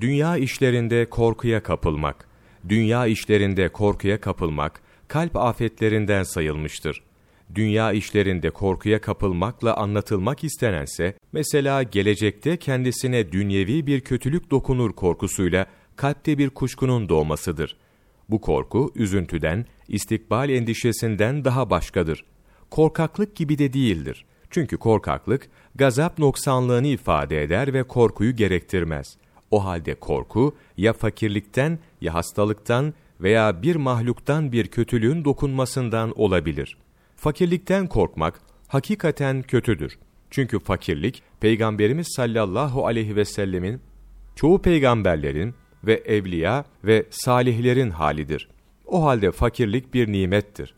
[0.00, 2.28] Dünya işlerinde korkuya kapılmak,
[2.68, 7.02] dünya işlerinde korkuya kapılmak, kalp afetlerinden sayılmıştır.
[7.54, 15.66] Dünya işlerinde korkuya kapılmakla anlatılmak istenense, mesela gelecekte kendisine dünyevi bir kötülük dokunur korkusuyla
[15.96, 17.76] kalpte bir kuşkunun doğmasıdır.
[18.28, 22.24] Bu korku, üzüntüden, istikbal endişesinden daha başkadır.
[22.70, 24.24] Korkaklık gibi de değildir.
[24.50, 29.16] Çünkü korkaklık, gazap noksanlığını ifade eder ve korkuyu gerektirmez.
[29.50, 36.76] O halde korku, ya fakirlikten, ya hastalıktan veya bir mahluktan bir kötülüğün dokunmasından olabilir.
[37.16, 39.98] Fakirlikten korkmak, hakikaten kötüdür.
[40.30, 43.80] Çünkü fakirlik, Peygamberimiz sallallahu aleyhi ve sellemin,
[44.36, 48.48] çoğu peygamberlerin ve evliya ve salihlerin halidir.
[48.86, 50.74] O halde fakirlik bir nimettir.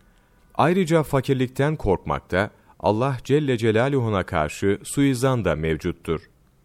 [0.54, 6.20] Ayrıca fakirlikten korkmakta, Allah Celle Celaluhu'na karşı suizan da mevcuttur.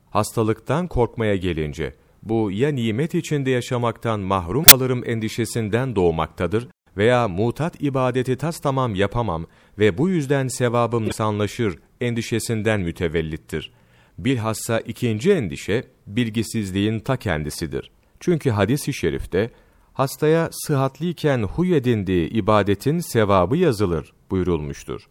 [0.09, 1.93] Hastalıktan korkmaya gelince,
[2.23, 9.45] bu ya nimet içinde yaşamaktan mahrum kalırım endişesinden doğmaktadır veya mutat ibadeti tas tamam yapamam
[9.79, 13.71] ve bu yüzden sevabım sanlaşır endişesinden mütevellittir.
[14.17, 17.91] Bilhassa ikinci endişe, bilgisizliğin ta kendisidir.
[18.19, 19.51] Çünkü hadis-i şerifte,
[19.93, 25.01] hastaya sıhhatliyken huy edindiği ibadetin sevabı yazılır buyurulmuştur.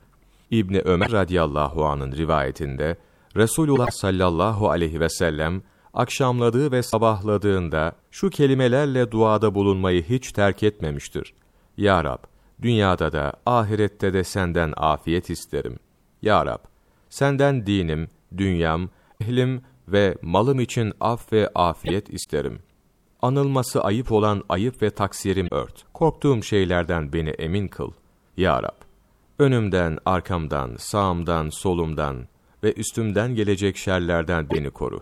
[0.50, 2.96] İbni Ömer radıyallahu anın rivayetinde
[3.36, 5.62] Resulullah sallallahu aleyhi ve sellem
[5.94, 11.34] akşamladığı ve sabahladığında şu kelimelerle duada bulunmayı hiç terk etmemiştir.
[11.76, 12.18] Ya Rab,
[12.62, 15.78] dünyada da ahirette de senden afiyet isterim.
[16.22, 16.58] Ya Rab,
[17.10, 18.88] senden dinim, dünyam,
[19.20, 22.58] ehlim ve malım için af ve afiyet isterim.
[23.22, 25.84] Anılması ayıp olan ayıp ve taksirim ört.
[25.92, 27.90] Korktuğum şeylerden beni emin kıl.
[28.36, 28.80] Ya Rab,
[29.38, 32.26] önümden, arkamdan, sağımdan, solumdan
[32.64, 35.00] ve üstümden gelecek şerlerden beni koru.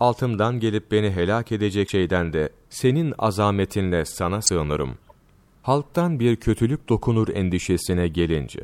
[0.00, 4.94] Altımdan gelip beni helak edecek şeyden de senin azametinle sana sığınırım.
[5.62, 8.60] Halktan bir kötülük dokunur endişesine gelince,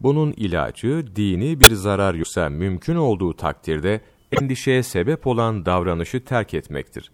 [0.00, 4.00] bunun ilacı dini bir zarar yoksa mümkün olduğu takdirde
[4.32, 7.10] endişeye sebep olan davranışı terk etmektir.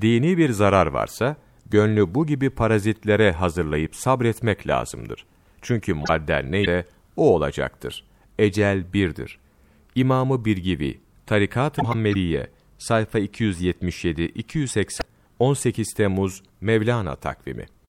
[0.00, 1.36] Dini bir zarar varsa,
[1.70, 5.26] gönlü bu gibi parazitlere hazırlayıp sabretmek lazımdır.
[5.62, 6.84] Çünkü mukadder neyse
[7.16, 8.04] o olacaktır.
[8.38, 9.38] Ecel birdir.
[9.96, 15.00] İmamı Birgivi, Tarikat-ı Muhammediye, sayfa 277-280,
[15.38, 17.66] 18 Temmuz Mevlana takvimi